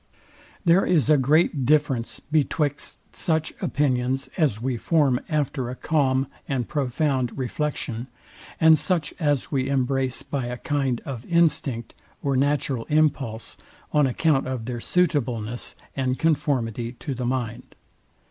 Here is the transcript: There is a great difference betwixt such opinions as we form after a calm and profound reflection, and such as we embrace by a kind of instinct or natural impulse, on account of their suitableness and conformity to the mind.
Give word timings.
There 0.65 0.83
is 0.83 1.11
a 1.11 1.17
great 1.19 1.63
difference 1.63 2.19
betwixt 2.19 3.01
such 3.15 3.53
opinions 3.61 4.29
as 4.35 4.59
we 4.59 4.75
form 4.75 5.19
after 5.29 5.69
a 5.69 5.75
calm 5.75 6.25
and 6.47 6.67
profound 6.67 7.37
reflection, 7.37 8.07
and 8.59 8.79
such 8.79 9.13
as 9.19 9.51
we 9.51 9.69
embrace 9.69 10.23
by 10.23 10.47
a 10.47 10.57
kind 10.57 11.01
of 11.05 11.23
instinct 11.27 11.93
or 12.23 12.35
natural 12.35 12.85
impulse, 12.85 13.57
on 13.93 14.07
account 14.07 14.47
of 14.47 14.65
their 14.65 14.79
suitableness 14.81 15.75
and 15.95 16.17
conformity 16.17 16.93
to 16.93 17.13
the 17.13 17.25
mind. 17.27 17.75